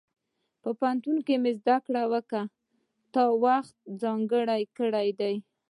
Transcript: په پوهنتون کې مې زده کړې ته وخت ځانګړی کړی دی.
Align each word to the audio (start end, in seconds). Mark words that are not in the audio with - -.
په 0.61 0.69
پوهنتون 0.77 1.17
کې 1.25 1.35
مې 1.43 1.51
زده 1.59 1.77
کړې 1.85 2.41
ته 3.13 3.21
وخت 3.43 3.75
ځانګړی 4.01 4.61
کړی 4.77 5.07
دی. 5.19 5.35